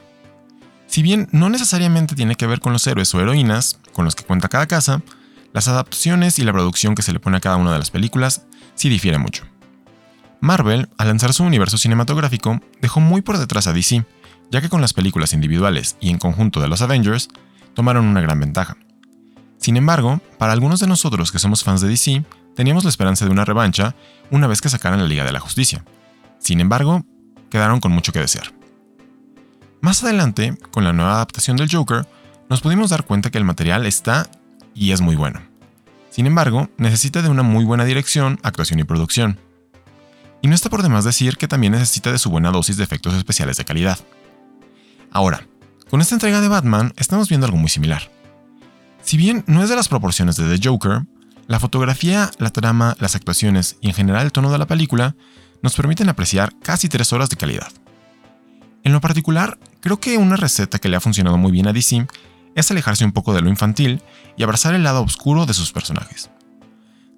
Si 0.87 1.01
bien 1.01 1.27
no 1.31 1.49
necesariamente 1.49 2.15
tiene 2.15 2.35
que 2.35 2.47
ver 2.47 2.59
con 2.59 2.73
los 2.73 2.85
héroes 2.87 3.13
o 3.13 3.19
heroínas 3.19 3.79
con 3.93 4.05
los 4.05 4.15
que 4.15 4.23
cuenta 4.23 4.47
cada 4.47 4.67
casa, 4.67 5.01
las 5.53 5.67
adaptaciones 5.67 6.37
y 6.39 6.43
la 6.43 6.53
producción 6.53 6.95
que 6.95 7.01
se 7.01 7.13
le 7.13 7.19
pone 7.19 7.37
a 7.37 7.41
cada 7.41 7.57
una 7.57 7.71
de 7.71 7.79
las 7.79 7.89
películas 7.89 8.45
sí 8.75 8.89
difiere 8.89 9.17
mucho. 9.17 9.45
Marvel, 10.41 10.89
al 10.97 11.07
lanzar 11.07 11.33
su 11.33 11.43
universo 11.43 11.77
cinematográfico, 11.77 12.59
dejó 12.81 12.99
muy 12.99 13.21
por 13.21 13.37
detrás 13.37 13.67
a 13.67 13.73
DC, 13.73 14.05
ya 14.51 14.61
que 14.61 14.69
con 14.69 14.81
las 14.81 14.93
películas 14.93 15.33
individuales 15.33 15.97
y 15.99 16.09
en 16.09 16.19
conjunto 16.19 16.61
de 16.61 16.67
los 16.67 16.81
Avengers, 16.81 17.29
tomaron 17.73 18.05
una 18.05 18.21
gran 18.21 18.39
ventaja. 18.39 18.77
Sin 19.57 19.77
embargo, 19.77 20.21
para 20.37 20.53
algunos 20.53 20.79
de 20.79 20.87
nosotros 20.87 21.31
que 21.31 21.39
somos 21.39 21.63
fans 21.63 21.81
de 21.81 21.87
DC, 21.87 22.23
teníamos 22.55 22.83
la 22.83 22.89
esperanza 22.89 23.25
de 23.25 23.31
una 23.31 23.45
revancha 23.45 23.95
una 24.31 24.47
vez 24.47 24.61
que 24.61 24.69
sacaran 24.69 24.99
la 24.99 25.07
Liga 25.07 25.23
de 25.23 25.31
la 25.31 25.39
Justicia. 25.39 25.83
Sin 26.39 26.59
embargo, 26.59 27.03
quedaron 27.49 27.79
con 27.79 27.91
mucho 27.91 28.11
que 28.11 28.19
desear. 28.19 28.53
Más 29.85 30.03
adelante, 30.03 30.57
con 30.71 30.83
la 30.83 30.93
nueva 30.93 31.13
adaptación 31.13 31.57
del 31.57 31.69
Joker, 31.71 32.07
nos 32.49 32.61
pudimos 32.61 32.89
dar 32.89 33.05
cuenta 33.05 33.29
que 33.29 33.37
el 33.37 33.43
material 33.43 33.85
está 33.85 34.27
y 34.73 34.93
es 34.93 34.99
muy 34.99 35.15
bueno. 35.15 35.43
Sin 36.09 36.25
embargo, 36.25 36.71
necesita 36.79 37.21
de 37.21 37.29
una 37.29 37.43
muy 37.43 37.65
buena 37.65 37.85
dirección, 37.85 38.39
actuación 38.41 38.79
y 38.79 38.83
producción. 38.83 39.39
Y 40.41 40.47
no 40.47 40.55
está 40.55 40.71
por 40.71 40.81
demás 40.81 41.05
decir 41.05 41.37
que 41.37 41.47
también 41.47 41.73
necesita 41.73 42.11
de 42.11 42.17
su 42.17 42.31
buena 42.31 42.49
dosis 42.49 42.77
de 42.77 42.83
efectos 42.83 43.13
especiales 43.13 43.57
de 43.57 43.65
calidad. 43.65 43.99
Ahora, 45.11 45.45
con 45.91 46.01
esta 46.01 46.15
entrega 46.15 46.41
de 46.41 46.47
Batman 46.47 46.91
estamos 46.97 47.29
viendo 47.29 47.45
algo 47.45 47.59
muy 47.59 47.69
similar. 47.69 48.09
Si 49.03 49.17
bien 49.17 49.43
no 49.45 49.61
es 49.61 49.69
de 49.69 49.75
las 49.75 49.87
proporciones 49.87 50.35
de 50.35 50.57
The 50.57 50.67
Joker, 50.67 51.03
la 51.45 51.59
fotografía, 51.59 52.31
la 52.39 52.49
trama, 52.49 52.95
las 52.99 53.13
actuaciones 53.13 53.77
y 53.81 53.89
en 53.89 53.93
general 53.93 54.25
el 54.25 54.31
tono 54.31 54.51
de 54.51 54.57
la 54.57 54.65
película 54.65 55.15
nos 55.61 55.75
permiten 55.75 56.09
apreciar 56.09 56.55
casi 56.63 56.89
3 56.89 57.13
horas 57.13 57.29
de 57.29 57.37
calidad. 57.37 57.71
En 58.83 58.93
lo 58.93 59.01
particular, 59.01 59.57
creo 59.85 59.99
que 59.99 60.17
una 60.17 60.35
receta 60.35 60.79
que 60.79 60.89
le 60.89 60.97
ha 60.97 60.99
funcionado 60.99 61.37
muy 61.37 61.51
bien 61.51 61.67
a 61.67 61.71
DC 61.71 62.07
es 62.55 62.71
alejarse 62.71 63.05
un 63.05 63.11
poco 63.11 63.35
de 63.35 63.41
lo 63.41 63.49
infantil 63.49 64.01
y 64.35 64.41
abrazar 64.41 64.73
el 64.73 64.83
lado 64.83 65.03
oscuro 65.03 65.45
de 65.45 65.53
sus 65.53 65.71
personajes. 65.71 66.31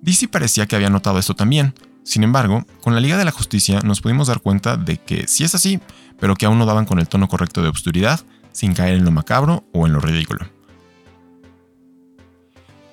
DC 0.01 0.27
parecía 0.27 0.65
que 0.65 0.75
había 0.75 0.89
notado 0.89 1.17
esto 1.17 1.33
también, 1.33 1.73
sin 2.03 2.25
embargo, 2.25 2.65
con 2.81 2.93
la 2.93 2.99
Liga 2.99 3.17
de 3.17 3.23
la 3.23 3.31
Justicia 3.31 3.79
nos 3.85 4.01
pudimos 4.01 4.27
dar 4.27 4.41
cuenta 4.41 4.75
de 4.75 4.97
que 4.97 5.29
sí 5.29 5.45
es 5.45 5.55
así, 5.55 5.79
pero 6.19 6.35
que 6.35 6.45
aún 6.45 6.59
no 6.59 6.65
daban 6.65 6.83
con 6.83 6.99
el 6.99 7.07
tono 7.07 7.29
correcto 7.29 7.61
de 7.61 7.69
obscuridad, 7.69 8.19
sin 8.51 8.73
caer 8.73 8.95
en 8.95 9.05
lo 9.05 9.11
macabro 9.11 9.63
o 9.71 9.87
en 9.87 9.93
lo 9.93 10.01
ridículo. 10.01 10.45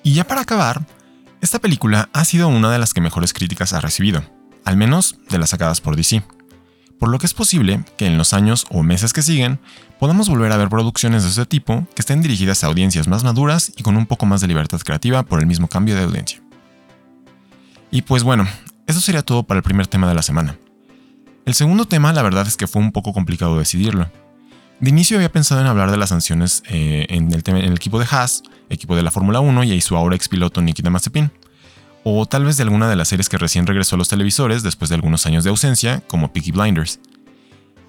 Y 0.03 0.13
ya 0.13 0.25
para 0.25 0.39
acabar, 0.39 0.87
esta 1.41 1.59
película 1.59 2.07
ha 2.13 2.23
sido 2.23 2.47
una 2.47 2.71
de 2.71 2.79
las 2.79 2.93
que 2.93 3.01
mejores 3.01 3.33
críticas 3.33 3.73
ha 3.73 3.81
recibido 3.81 4.23
al 4.63 4.77
menos 4.77 5.19
de 5.29 5.37
las 5.37 5.51
sacadas 5.51 5.79
por 5.79 5.95
DC. 5.95 6.23
Por 6.99 7.09
lo 7.09 7.19
que 7.19 7.25
es 7.25 7.33
posible 7.33 7.83
que 7.97 8.05
en 8.05 8.17
los 8.17 8.33
años 8.33 8.65
o 8.69 8.83
meses 8.83 9.13
que 9.13 9.21
siguen 9.21 9.59
podamos 9.99 10.29
volver 10.29 10.51
a 10.51 10.57
ver 10.57 10.69
producciones 10.69 11.23
de 11.23 11.29
este 11.29 11.45
tipo 11.45 11.85
que 11.95 12.01
estén 12.01 12.21
dirigidas 12.21 12.63
a 12.63 12.67
audiencias 12.67 13.07
más 13.07 13.23
maduras 13.23 13.71
y 13.75 13.83
con 13.83 13.97
un 13.97 14.05
poco 14.05 14.25
más 14.25 14.41
de 14.41 14.47
libertad 14.47 14.79
creativa 14.79 15.23
por 15.23 15.39
el 15.39 15.45
mismo 15.45 15.67
cambio 15.67 15.95
de 15.95 16.03
audiencia. 16.03 16.41
Y 17.91 18.01
pues 18.01 18.23
bueno, 18.23 18.47
eso 18.87 19.01
sería 19.01 19.23
todo 19.23 19.43
para 19.43 19.57
el 19.57 19.63
primer 19.63 19.87
tema 19.87 20.07
de 20.07 20.15
la 20.15 20.21
semana. 20.21 20.57
El 21.45 21.53
segundo 21.53 21.85
tema 21.85 22.13
la 22.13 22.23
verdad 22.23 22.47
es 22.47 22.57
que 22.57 22.67
fue 22.67 22.81
un 22.81 22.91
poco 22.91 23.13
complicado 23.13 23.57
decidirlo. 23.57 24.09
De 24.79 24.89
inicio 24.89 25.17
había 25.17 25.31
pensado 25.31 25.61
en 25.61 25.67
hablar 25.67 25.91
de 25.91 25.97
las 25.97 26.09
sanciones 26.09 26.63
eh, 26.67 27.05
en, 27.09 27.31
el 27.31 27.73
equipo 27.73 27.99
de 27.99 28.07
Haas, 28.09 28.43
equipo 28.69 28.95
de 28.95 29.03
la 29.03 29.11
Fórmula 29.11 29.39
1 29.39 29.63
y 29.63 29.81
su 29.81 29.95
ahora 29.95 30.15
expiloto 30.15 30.61
Nikita 30.61 30.89
Mazepin 30.89 31.31
o 32.07 32.27
tal 32.27 32.45
vez 32.45 32.55
de 32.55 32.63
alguna 32.63 32.87
de 32.87 32.95
las 32.95 33.07
series 33.07 33.29
que 33.29 33.39
recién 33.39 33.65
regresó 33.65 33.95
a 33.95 33.97
los 33.97 34.09
televisores 34.09 34.61
después 34.61 34.89
de 34.89 34.95
algunos 34.95 35.25
años 35.25 35.43
de 35.43 35.49
ausencia, 35.49 36.03
como 36.05 36.31
Peaky 36.31 36.51
Blinders. 36.51 36.99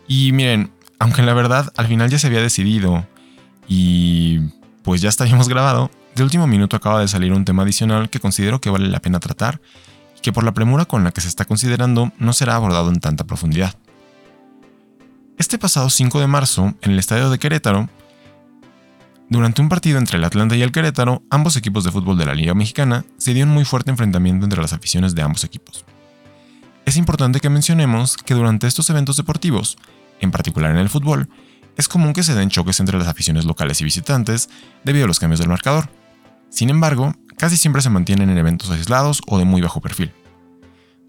Y 0.09 0.33
miren, 0.33 0.73
aunque 0.99 1.21
la 1.21 1.35
verdad 1.35 1.71
al 1.77 1.87
final 1.87 2.09
ya 2.09 2.19
se 2.19 2.29
había 2.29 2.41
decidido 2.41 3.07
y 3.69 4.39
pues 4.83 5.03
ya 5.03 5.11
estaríamos 5.11 5.51
grabado, 5.51 5.91
de 6.15 6.23
último 6.23 6.47
minuto 6.47 6.77
acaba 6.77 7.03
de 7.03 7.09
salir 7.09 7.31
un 7.31 7.45
tema 7.45 7.65
adicional 7.65 8.09
que 8.09 8.19
considero 8.19 8.59
que 8.59 8.71
vale 8.71 8.89
la 8.89 9.01
pena 9.01 9.21
tratar 9.21 9.61
y 10.17 10.21
que 10.23 10.33
por 10.33 10.45
la 10.45 10.55
premura 10.55 10.87
con 10.87 11.05
la 11.05 11.11
que 11.11 11.21
se 11.21 11.29
está 11.29 11.45
considerando 11.45 12.11
no 12.19 12.33
será 12.33 12.55
abordado 12.55 12.89
en 12.89 13.01
tanta 13.01 13.25
profundidad. 13.25 13.75
Este 15.37 15.59
pasado 15.59 15.91
5 15.91 16.21
de 16.21 16.27
marzo, 16.27 16.73
en 16.81 16.93
el 16.93 16.99
estadio 16.99 17.29
de 17.29 17.39
Querétaro, 17.39 17.91
Durante 19.29 19.61
un 19.61 19.69
partido 19.69 19.99
entre 19.99 20.19
el 20.19 20.25
Atlanta 20.25 20.55
y 20.55 20.63
el 20.63 20.71
Querétaro, 20.71 21.23
ambos 21.31 21.57
equipos 21.57 21.83
de 21.83 21.91
fútbol 21.91 22.17
de 22.17 22.27
la 22.27 22.35
Liga 22.35 22.55
Mexicana, 22.55 23.05
se 23.17 23.35
dio 23.35 23.45
un 23.45 23.51
muy 23.51 23.65
fuerte 23.65 23.91
enfrentamiento 23.91 24.45
entre 24.45 24.63
las 24.63 24.73
aficiones 24.73 25.17
de 25.17 25.23
ambos 25.23 25.43
equipos. 25.43 25.85
Es 26.85 26.97
importante 26.97 27.41
que 27.41 27.51
mencionemos 27.51 28.17
que 28.17 28.35
durante 28.35 28.69
estos 28.69 28.89
eventos 28.89 29.17
deportivos, 29.17 29.79
en 30.21 30.31
particular 30.31 30.71
en 30.71 30.77
el 30.77 30.89
fútbol, 30.89 31.29
es 31.77 31.89
común 31.89 32.13
que 32.13 32.23
se 32.23 32.37
den 32.37 32.51
choques 32.51 32.79
entre 32.79 32.99
las 32.99 33.09
aficiones 33.09 33.45
locales 33.45 33.81
y 33.81 33.85
visitantes 33.85 34.49
debido 34.85 35.07
a 35.07 35.09
los 35.09 35.19
cambios 35.19 35.41
del 35.41 35.49
marcador. 35.49 35.91
Sin 36.49 36.71
embargo, 36.71 37.13
casi 37.37 37.57
siempre 37.57 37.83
se 37.83 37.91
mantienen 37.91 38.31
en 38.31 38.39
eventos 38.39 38.71
aislados 38.71 39.23
o 39.27 39.39
de 39.39 39.45
muy 39.45 39.61
bajo 39.61 39.81
perfil. 39.81 40.13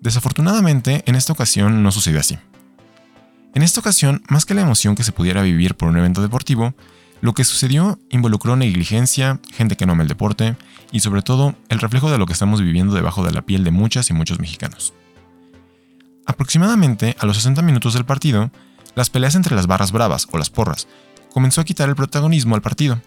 Desafortunadamente, 0.02 1.04
en 1.06 1.14
esta 1.14 1.34
ocasión 1.34 1.84
no 1.84 1.92
sucedió 1.92 2.20
así. 2.20 2.40
En 3.54 3.62
esta 3.62 3.80
ocasión, 3.80 4.24
más 4.28 4.46
que 4.46 4.56
la 4.56 4.62
emoción 4.62 4.96
que 4.96 5.04
se 5.04 5.12
pudiera 5.12 5.44
vivir 5.44 5.76
por 5.76 5.88
un 5.90 5.98
evento 5.98 6.24
deportivo, 6.24 6.74
lo 7.22 7.34
que 7.34 7.44
sucedió 7.44 8.00
involucró 8.10 8.56
negligencia, 8.56 9.40
gente 9.52 9.76
que 9.76 9.86
no 9.86 9.94
ama 9.94 10.04
el 10.04 10.10
deporte 10.10 10.56
y 10.92 11.00
sobre 11.00 11.22
todo 11.22 11.56
el 11.70 11.80
reflejo 11.80 12.12
de 12.12 12.18
lo 12.18 12.26
que 12.26 12.34
estamos 12.34 12.62
viviendo 12.62 12.94
debajo 12.94 13.24
de 13.24 13.32
la 13.32 13.42
piel 13.42 13.64
de 13.64 13.72
muchas 13.72 14.10
y 14.10 14.14
muchos 14.14 14.40
mexicanos. 14.40 14.94
Aproximadamente 16.26 17.16
a 17.20 17.26
los 17.26 17.38
60 17.38 17.62
minutos 17.62 17.94
del 17.94 18.06
partido, 18.06 18.52
las 18.96 19.10
peleas 19.10 19.36
entre 19.36 19.56
las 19.56 19.68
barras 19.68 19.92
bravas 19.92 20.28
o 20.32 20.38
las 20.38 20.50
porras 20.50 20.88
comenzó 21.32 21.62
a 21.62 21.66
quitar 21.66 21.90
el 21.90 21.96
protagonismo 21.96 22.56
al 22.56 22.62
partido, 22.62 23.02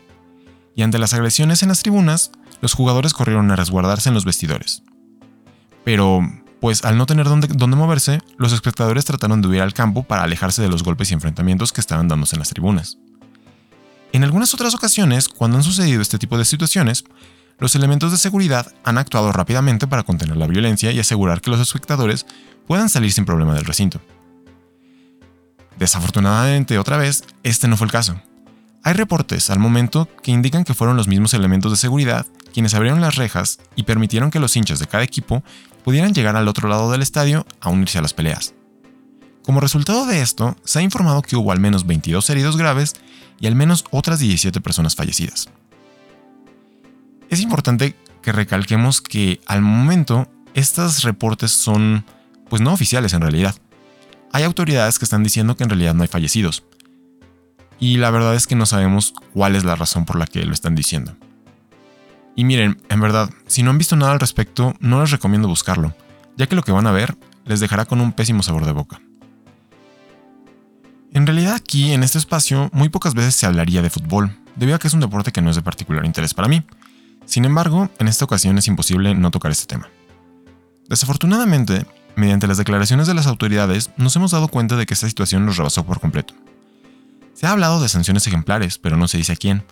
y 0.74 0.82
ante 0.82 0.98
las 0.98 1.14
agresiones 1.14 1.62
en 1.62 1.68
las 1.68 1.80
tribunas, 1.82 2.30
los 2.60 2.74
jugadores 2.74 3.12
corrieron 3.12 3.50
a 3.50 3.56
resguardarse 3.56 4.08
en 4.08 4.14
los 4.14 4.24
vestidores. 4.24 4.82
Pero, 5.84 6.20
pues 6.60 6.84
al 6.84 6.96
no 6.96 7.06
tener 7.06 7.26
dónde, 7.26 7.48
dónde, 7.48 7.76
moverse, 7.76 8.20
los 8.36 8.52
espectadores 8.52 9.04
trataron 9.04 9.42
de 9.42 9.48
huir 9.48 9.62
al 9.62 9.74
campo 9.74 10.02
para 10.02 10.22
alejarse 10.22 10.62
de 10.62 10.68
los 10.68 10.82
golpes 10.82 11.10
y 11.10 11.14
enfrentamientos 11.14 11.72
que 11.72 11.80
estaban 11.80 12.08
dándose 12.08 12.36
en 12.36 12.40
las 12.40 12.50
tribunas. 12.50 12.98
En 14.12 14.24
algunas 14.24 14.52
otras 14.54 14.74
ocasiones, 14.74 15.28
cuando 15.28 15.56
han 15.56 15.62
sucedido 15.62 16.02
este 16.02 16.18
tipo 16.18 16.36
de 16.36 16.44
situaciones, 16.44 17.04
los 17.58 17.74
elementos 17.74 18.10
de 18.10 18.18
seguridad 18.18 18.72
han 18.84 18.98
actuado 18.98 19.32
rápidamente 19.32 19.86
para 19.86 20.02
contener 20.02 20.36
la 20.36 20.46
violencia 20.46 20.90
y 20.90 20.98
asegurar 20.98 21.40
que 21.40 21.50
los 21.50 21.60
espectadores 21.60 22.26
puedan 22.66 22.88
salir 22.88 23.12
sin 23.12 23.24
problema 23.24 23.54
del 23.54 23.64
recinto. 23.64 24.00
Desafortunadamente, 25.78 26.78
otra 26.78 26.96
vez, 26.96 27.24
este 27.42 27.68
no 27.68 27.76
fue 27.76 27.86
el 27.86 27.92
caso. 27.92 28.20
Hay 28.82 28.94
reportes 28.94 29.50
al 29.50 29.58
momento 29.58 30.08
que 30.22 30.32
indican 30.32 30.64
que 30.64 30.74
fueron 30.74 30.96
los 30.96 31.06
mismos 31.06 31.34
elementos 31.34 31.70
de 31.70 31.76
seguridad 31.76 32.26
quienes 32.52 32.74
abrieron 32.74 33.00
las 33.00 33.16
rejas 33.16 33.60
y 33.76 33.84
permitieron 33.84 34.30
que 34.30 34.40
los 34.40 34.56
hinchas 34.56 34.78
de 34.78 34.86
cada 34.86 35.04
equipo 35.04 35.44
pudieran 35.84 36.14
llegar 36.14 36.34
al 36.34 36.48
otro 36.48 36.68
lado 36.68 36.90
del 36.90 37.02
estadio 37.02 37.46
a 37.60 37.68
unirse 37.68 37.98
a 37.98 38.02
las 38.02 38.14
peleas. 38.14 38.54
Como 39.50 39.58
resultado 39.58 40.06
de 40.06 40.22
esto, 40.22 40.56
se 40.64 40.78
ha 40.78 40.82
informado 40.82 41.22
que 41.22 41.34
hubo 41.34 41.50
al 41.50 41.58
menos 41.58 41.84
22 41.84 42.30
heridos 42.30 42.56
graves 42.56 42.94
y 43.40 43.48
al 43.48 43.56
menos 43.56 43.84
otras 43.90 44.20
17 44.20 44.60
personas 44.60 44.94
fallecidas. 44.94 45.48
Es 47.30 47.40
importante 47.40 47.96
que 48.22 48.30
recalquemos 48.30 49.00
que 49.00 49.40
al 49.46 49.60
momento 49.60 50.30
estos 50.54 51.02
reportes 51.02 51.50
son 51.50 52.04
pues 52.48 52.62
no 52.62 52.72
oficiales 52.72 53.12
en 53.12 53.22
realidad. 53.22 53.56
Hay 54.30 54.44
autoridades 54.44 55.00
que 55.00 55.04
están 55.04 55.24
diciendo 55.24 55.56
que 55.56 55.64
en 55.64 55.70
realidad 55.70 55.94
no 55.94 56.02
hay 56.02 56.08
fallecidos. 56.08 56.62
Y 57.80 57.96
la 57.96 58.12
verdad 58.12 58.36
es 58.36 58.46
que 58.46 58.54
no 58.54 58.66
sabemos 58.66 59.14
cuál 59.32 59.56
es 59.56 59.64
la 59.64 59.74
razón 59.74 60.04
por 60.04 60.16
la 60.16 60.26
que 60.26 60.44
lo 60.44 60.52
están 60.52 60.76
diciendo. 60.76 61.16
Y 62.36 62.44
miren, 62.44 62.80
en 62.88 63.00
verdad, 63.00 63.28
si 63.48 63.64
no 63.64 63.70
han 63.70 63.78
visto 63.78 63.96
nada 63.96 64.12
al 64.12 64.20
respecto, 64.20 64.74
no 64.78 65.00
les 65.00 65.10
recomiendo 65.10 65.48
buscarlo, 65.48 65.92
ya 66.36 66.46
que 66.46 66.54
lo 66.54 66.62
que 66.62 66.70
van 66.70 66.86
a 66.86 66.92
ver 66.92 67.18
les 67.46 67.58
dejará 67.58 67.84
con 67.84 68.00
un 68.00 68.12
pésimo 68.12 68.44
sabor 68.44 68.64
de 68.64 68.70
boca. 68.70 69.00
En 71.12 71.26
realidad 71.26 71.54
aquí, 71.54 71.92
en 71.92 72.04
este 72.04 72.18
espacio, 72.18 72.70
muy 72.72 72.88
pocas 72.88 73.14
veces 73.14 73.34
se 73.34 73.44
hablaría 73.44 73.82
de 73.82 73.90
fútbol, 73.90 74.36
debido 74.54 74.76
a 74.76 74.78
que 74.78 74.86
es 74.86 74.94
un 74.94 75.00
deporte 75.00 75.32
que 75.32 75.42
no 75.42 75.50
es 75.50 75.56
de 75.56 75.62
particular 75.62 76.04
interés 76.04 76.34
para 76.34 76.46
mí. 76.46 76.62
Sin 77.24 77.44
embargo, 77.44 77.90
en 77.98 78.06
esta 78.06 78.24
ocasión 78.24 78.56
es 78.58 78.68
imposible 78.68 79.14
no 79.16 79.32
tocar 79.32 79.50
este 79.50 79.66
tema. 79.66 79.88
Desafortunadamente, 80.88 81.84
mediante 82.14 82.46
las 82.46 82.58
declaraciones 82.58 83.08
de 83.08 83.14
las 83.14 83.26
autoridades, 83.26 83.90
nos 83.96 84.14
hemos 84.14 84.30
dado 84.30 84.46
cuenta 84.46 84.76
de 84.76 84.86
que 84.86 84.94
esta 84.94 85.08
situación 85.08 85.44
nos 85.44 85.56
rebasó 85.56 85.84
por 85.84 85.98
completo. 85.98 86.34
Se 87.34 87.46
ha 87.46 87.52
hablado 87.52 87.80
de 87.80 87.88
sanciones 87.88 88.26
ejemplares, 88.28 88.78
pero 88.78 88.96
no 88.96 89.08
se 89.08 89.18
dice 89.18 89.32
a 89.32 89.36
quién. 89.36 89.64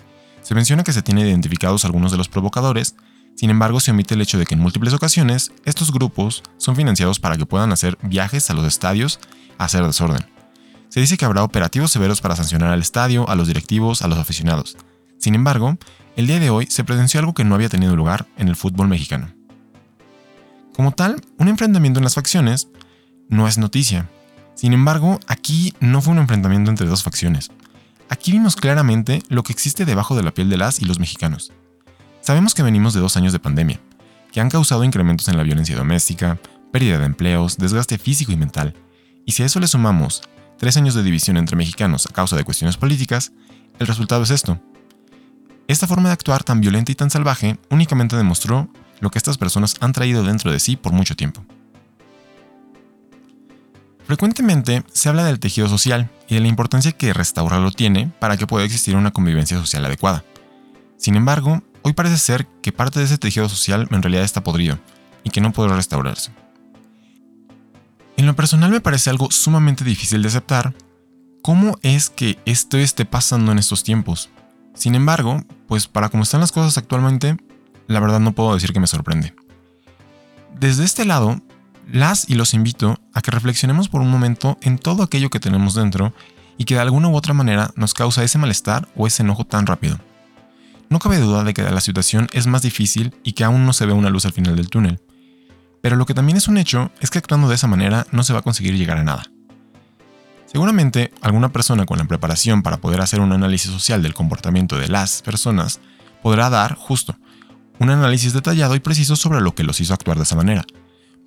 Se 0.42 0.56
menciona 0.56 0.82
que 0.82 0.92
se 0.92 1.02
tiene 1.02 1.20
identificados 1.20 1.84
algunos 1.84 2.10
de 2.10 2.18
los 2.18 2.28
provocadores, 2.28 2.96
sin 3.36 3.50
embargo 3.50 3.78
se 3.78 3.92
omite 3.92 4.14
el 4.14 4.22
hecho 4.22 4.38
de 4.38 4.46
que 4.46 4.54
en 4.54 4.60
múltiples 4.60 4.92
ocasiones 4.92 5.52
estos 5.64 5.92
grupos 5.92 6.42
son 6.56 6.74
financiados 6.74 7.20
para 7.20 7.36
que 7.36 7.46
puedan 7.46 7.70
hacer 7.70 7.96
viajes 8.02 8.50
a 8.50 8.54
los 8.54 8.66
estadios 8.66 9.20
a 9.58 9.66
hacer 9.66 9.84
desorden 9.84 10.37
se 10.88 11.00
dice 11.00 11.16
que 11.16 11.24
habrá 11.24 11.42
operativos 11.42 11.90
severos 11.90 12.20
para 12.20 12.36
sancionar 12.36 12.70
al 12.70 12.80
estadio, 12.80 13.28
a 13.28 13.36
los 13.36 13.48
directivos, 13.48 14.02
a 14.02 14.08
los 14.08 14.18
aficionados. 14.18 14.76
Sin 15.18 15.34
embargo, 15.34 15.76
el 16.16 16.26
día 16.26 16.40
de 16.40 16.50
hoy 16.50 16.66
se 16.66 16.84
presenció 16.84 17.20
algo 17.20 17.34
que 17.34 17.44
no 17.44 17.54
había 17.54 17.68
tenido 17.68 17.94
lugar 17.94 18.26
en 18.36 18.48
el 18.48 18.56
fútbol 18.56 18.88
mexicano. 18.88 19.32
Como 20.74 20.92
tal, 20.92 21.20
un 21.38 21.48
enfrentamiento 21.48 22.00
en 22.00 22.04
las 22.04 22.14
facciones 22.14 22.68
no 23.28 23.48
es 23.48 23.58
noticia. 23.58 24.08
Sin 24.54 24.72
embargo, 24.72 25.20
aquí 25.26 25.74
no 25.80 26.00
fue 26.00 26.12
un 26.12 26.20
enfrentamiento 26.20 26.70
entre 26.70 26.86
dos 26.86 27.02
facciones. 27.02 27.50
Aquí 28.08 28.32
vimos 28.32 28.56
claramente 28.56 29.22
lo 29.28 29.42
que 29.42 29.52
existe 29.52 29.84
debajo 29.84 30.16
de 30.16 30.22
la 30.22 30.32
piel 30.32 30.48
de 30.48 30.56
las 30.56 30.80
y 30.80 30.86
los 30.86 30.98
mexicanos. 30.98 31.52
Sabemos 32.20 32.54
que 32.54 32.62
venimos 32.62 32.94
de 32.94 33.00
dos 33.00 33.16
años 33.16 33.32
de 33.32 33.38
pandemia, 33.38 33.80
que 34.32 34.40
han 34.40 34.50
causado 34.50 34.84
incrementos 34.84 35.28
en 35.28 35.36
la 35.36 35.42
violencia 35.42 35.76
doméstica, 35.76 36.38
pérdida 36.72 36.98
de 36.98 37.06
empleos, 37.06 37.58
desgaste 37.58 37.98
físico 37.98 38.32
y 38.32 38.36
mental, 38.36 38.74
y 39.26 39.32
si 39.32 39.42
a 39.42 39.46
eso 39.46 39.60
le 39.60 39.68
sumamos 39.68 40.22
tres 40.58 40.76
años 40.76 40.94
de 40.94 41.02
división 41.02 41.36
entre 41.36 41.56
mexicanos 41.56 42.06
a 42.06 42.12
causa 42.12 42.36
de 42.36 42.44
cuestiones 42.44 42.76
políticas, 42.76 43.32
el 43.78 43.86
resultado 43.86 44.22
es 44.22 44.30
esto. 44.30 44.60
Esta 45.68 45.86
forma 45.86 46.08
de 46.08 46.14
actuar 46.14 46.44
tan 46.44 46.60
violenta 46.60 46.92
y 46.92 46.94
tan 46.94 47.10
salvaje 47.10 47.58
únicamente 47.70 48.16
demostró 48.16 48.68
lo 49.00 49.10
que 49.10 49.18
estas 49.18 49.38
personas 49.38 49.76
han 49.80 49.92
traído 49.92 50.24
dentro 50.24 50.50
de 50.50 50.60
sí 50.60 50.76
por 50.76 50.92
mucho 50.92 51.14
tiempo. 51.14 51.44
Frecuentemente 54.06 54.84
se 54.90 55.10
habla 55.10 55.24
del 55.24 55.38
tejido 55.38 55.68
social 55.68 56.10
y 56.28 56.34
de 56.34 56.40
la 56.40 56.48
importancia 56.48 56.92
que 56.92 57.12
restaurarlo 57.12 57.70
tiene 57.70 58.10
para 58.18 58.38
que 58.38 58.46
pueda 58.46 58.64
existir 58.64 58.96
una 58.96 59.10
convivencia 59.10 59.58
social 59.58 59.84
adecuada. 59.84 60.24
Sin 60.96 61.14
embargo, 61.14 61.62
hoy 61.82 61.92
parece 61.92 62.16
ser 62.16 62.46
que 62.62 62.72
parte 62.72 62.98
de 62.98 63.04
ese 63.04 63.18
tejido 63.18 63.48
social 63.50 63.86
en 63.90 64.02
realidad 64.02 64.24
está 64.24 64.42
podrido 64.42 64.78
y 65.24 65.30
que 65.30 65.42
no 65.42 65.52
puede 65.52 65.74
restaurarse. 65.74 66.32
En 68.18 68.26
lo 68.26 68.34
personal 68.34 68.72
me 68.72 68.80
parece 68.80 69.10
algo 69.10 69.30
sumamente 69.30 69.84
difícil 69.84 70.22
de 70.22 70.28
aceptar 70.28 70.74
cómo 71.40 71.78
es 71.82 72.10
que 72.10 72.36
esto 72.46 72.76
esté 72.76 73.04
pasando 73.04 73.52
en 73.52 73.60
estos 73.60 73.84
tiempos. 73.84 74.28
Sin 74.74 74.96
embargo, 74.96 75.44
pues 75.68 75.86
para 75.86 76.08
cómo 76.08 76.24
están 76.24 76.40
las 76.40 76.50
cosas 76.50 76.76
actualmente, 76.78 77.36
la 77.86 78.00
verdad 78.00 78.18
no 78.18 78.32
puedo 78.32 78.54
decir 78.54 78.72
que 78.72 78.80
me 78.80 78.88
sorprende. 78.88 79.36
Desde 80.58 80.82
este 80.82 81.04
lado, 81.04 81.40
las 81.86 82.28
y 82.28 82.34
los 82.34 82.54
invito 82.54 83.00
a 83.14 83.22
que 83.22 83.30
reflexionemos 83.30 83.88
por 83.88 84.00
un 84.00 84.10
momento 84.10 84.58
en 84.62 84.78
todo 84.78 85.04
aquello 85.04 85.30
que 85.30 85.38
tenemos 85.38 85.74
dentro 85.74 86.12
y 86.56 86.64
que 86.64 86.74
de 86.74 86.80
alguna 86.80 87.06
u 87.06 87.14
otra 87.14 87.34
manera 87.34 87.70
nos 87.76 87.94
causa 87.94 88.24
ese 88.24 88.38
malestar 88.38 88.88
o 88.96 89.06
ese 89.06 89.22
enojo 89.22 89.44
tan 89.44 89.64
rápido. 89.64 90.00
No 90.90 90.98
cabe 90.98 91.18
duda 91.18 91.44
de 91.44 91.54
que 91.54 91.62
la 91.62 91.80
situación 91.80 92.26
es 92.32 92.48
más 92.48 92.62
difícil 92.62 93.14
y 93.22 93.34
que 93.34 93.44
aún 93.44 93.64
no 93.64 93.72
se 93.72 93.86
ve 93.86 93.92
una 93.92 94.10
luz 94.10 94.26
al 94.26 94.32
final 94.32 94.56
del 94.56 94.70
túnel. 94.70 95.00
Pero 95.80 95.96
lo 95.96 96.06
que 96.06 96.14
también 96.14 96.36
es 96.36 96.48
un 96.48 96.58
hecho 96.58 96.90
es 97.00 97.10
que 97.10 97.18
actuando 97.18 97.48
de 97.48 97.54
esa 97.54 97.66
manera 97.66 98.06
no 98.10 98.24
se 98.24 98.32
va 98.32 98.40
a 98.40 98.42
conseguir 98.42 98.76
llegar 98.76 98.98
a 98.98 99.04
nada. 99.04 99.24
Seguramente 100.46 101.12
alguna 101.20 101.50
persona 101.50 101.84
con 101.84 101.98
la 101.98 102.06
preparación 102.06 102.62
para 102.62 102.78
poder 102.78 103.00
hacer 103.00 103.20
un 103.20 103.32
análisis 103.32 103.70
social 103.70 104.02
del 104.02 104.14
comportamiento 104.14 104.78
de 104.78 104.88
las 104.88 105.22
personas 105.22 105.80
podrá 106.22 106.48
dar, 106.48 106.74
justo, 106.74 107.16
un 107.78 107.90
análisis 107.90 108.32
detallado 108.32 108.74
y 108.74 108.80
preciso 108.80 109.14
sobre 109.14 109.40
lo 109.40 109.54
que 109.54 109.62
los 109.62 109.80
hizo 109.80 109.94
actuar 109.94 110.16
de 110.16 110.22
esa 110.22 110.36
manera. 110.36 110.64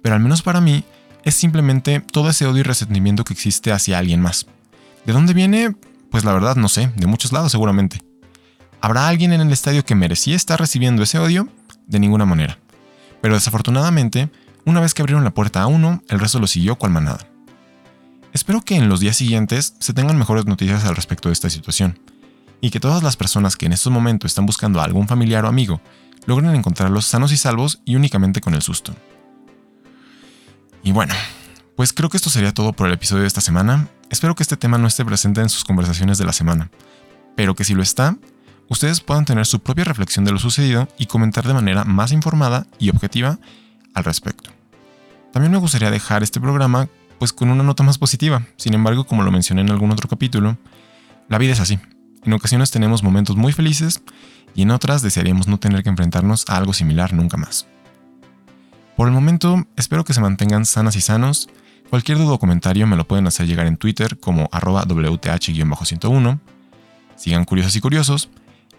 Pero 0.01 0.15
al 0.15 0.22
menos 0.22 0.41
para 0.41 0.60
mí, 0.60 0.84
es 1.24 1.36
simplemente 1.36 2.00
todo 2.00 2.29
ese 2.29 2.48
odio 2.48 2.62
y 2.62 2.63
resentimiento 2.63 3.24
que 3.24 3.34
existe 3.34 3.72
hacia 3.72 4.00
alguien 4.00 4.22
más. 4.22 4.48
¿De 5.05 5.13
dónde 5.13 5.34
viene? 5.34 5.75
Pues 6.10 6.25
la 6.25 6.34
verdad 6.34 6.55
no 6.55 6.67
sé, 6.67 6.91
de 6.96 7.08
muchos 7.08 7.31
lados 7.31 7.51
seguramente. 7.51 8.01
¿Habrá 8.81 9.08
alguien 9.08 9.31
en 9.34 9.41
el 9.41 9.51
estadio 9.51 9.86
que 9.86 9.96
merecía 9.96 10.36
estar 10.36 10.60
recibiendo 10.60 11.03
ese 11.03 11.20
odio? 11.20 11.48
De 11.86 12.00
ninguna 12.00 12.25
manera. 12.25 12.58
Pero 13.22 13.36
desafortunadamente, 13.36 14.30
una 14.66 14.82
vez 14.82 14.94
que 14.94 15.01
abrieron 15.01 15.24
la 15.24 15.34
puerta 15.34 15.62
a 15.62 15.68
uno, 15.68 16.04
el 16.10 16.20
resto 16.20 16.40
lo 16.40 16.48
siguió 16.48 16.75
cual 16.75 16.92
manada. 16.92 17.28
Espero 18.34 18.62
que 18.62 18.75
en 18.75 18.90
los 18.90 19.00
días 19.00 19.18
siguientes 19.18 19.75
se 19.80 19.94
tengan 19.94 20.18
mejores 20.18 20.46
noticias 20.46 20.86
al 20.86 20.96
respecto 20.96 21.30
de 21.30 21.34
esta 21.34 21.50
situación, 21.50 22.00
y 22.62 22.70
que 22.70 22.80
todas 22.80 23.04
las 23.04 23.18
personas 23.18 23.56
que 23.56 23.66
en 23.66 23.74
estos 23.74 23.92
momentos 23.92 24.32
están 24.32 24.46
buscando 24.46 24.80
a 24.80 24.84
algún 24.86 25.08
familiar 25.08 25.46
o 25.46 25.48
amigo 25.48 25.82
logren 26.25 26.54
encontrarlos 26.56 27.06
sanos 27.06 27.32
y 27.32 27.38
salvos 27.38 27.82
y 27.86 27.96
únicamente 27.96 28.42
con 28.42 28.54
el 28.54 28.62
susto. 28.62 28.96
Y 30.84 30.92
bueno, 30.92 31.13
pues 31.75 31.94
creo 31.94 32.10
que 32.10 32.18
esto 32.18 32.30
sería 32.30 32.54
todo 32.54 32.74
por 32.74 32.88
el 32.88 32.94
episodio 32.94 33.24
de 33.24 33.28
esta 33.28 33.42
semana. 33.42 33.88
Espero 34.10 34.36
que 34.36 34.44
este 34.44 34.58
tema 34.58 34.78
no 34.78 34.88
esté 34.88 35.04
presente 35.04 35.42
en 35.42 35.50
sus 35.50 35.63
conversaciones 35.63 36.18
de 36.18 36.25
la 36.25 36.34
semana, 36.34 36.70
pero 37.36 37.56
que 37.56 37.63
si 37.63 37.74
lo 37.74 37.82
está, 37.82 38.18
ustedes 38.70 39.01
puedan 39.01 39.25
tener 39.25 39.46
su 39.46 39.60
propia 39.60 39.84
reflexión 39.84 40.25
de 40.25 40.32
lo 40.32 40.39
sucedido 40.39 40.88
y 40.98 41.06
comentar 41.06 41.48
de 41.48 41.53
manera 41.53 41.84
más 41.84 42.12
informada 42.12 42.68
y 42.80 42.89
objetiva 42.89 43.39
al 43.94 44.03
respecto. 44.03 44.50
También 45.32 45.51
me 45.51 45.58
gustaría 45.58 45.91
dejar 45.91 46.24
este 46.24 46.39
programa 46.39 46.89
pues 47.20 47.34
con 47.34 47.50
una 47.50 47.63
nota 47.63 47.84
más 47.84 47.98
positiva. 47.98 48.48
Sin 48.58 48.74
embargo, 48.74 49.06
como 49.06 49.24
lo 49.24 49.32
mencioné 49.32 49.62
en 49.62 49.70
algún 49.70 49.91
otro 49.91 50.10
capítulo, 50.10 50.58
la 51.30 51.38
vida 51.38 51.53
es 51.53 51.60
así. 51.60 51.80
En 52.24 52.34
ocasiones 52.34 52.72
tenemos 52.72 53.03
momentos 53.03 53.36
muy 53.36 53.53
felices 53.53 54.01
y 54.56 54.63
en 54.63 54.72
otras 54.72 55.01
desearíamos 55.01 55.48
no 55.48 55.60
tener 55.60 55.84
que 55.84 55.89
enfrentarnos 55.89 56.46
a 56.50 56.58
algo 56.58 56.74
similar 56.74 57.13
nunca 57.13 57.38
más. 57.38 57.68
Por 58.98 59.08
el 59.08 59.13
momento, 59.13 59.65
espero 59.77 60.03
que 60.03 60.13
se 60.13 60.22
mantengan 60.22 60.65
sanas 60.65 60.96
y 60.96 61.01
sanos. 61.01 61.50
Cualquier 61.89 62.18
duda 62.18 62.34
o 62.34 62.39
comentario 62.39 62.88
me 62.88 62.96
lo 62.96 63.08
pueden 63.08 63.27
hacer 63.27 63.48
llegar 63.48 63.68
en 63.68 63.77
Twitter 63.77 64.20
como 64.20 64.50
arroba 64.51 64.84
WTH-101. 64.86 66.39
Sigan 67.15 67.46
curiosos 67.46 67.75
y 67.75 67.82
curiosos 67.82 68.30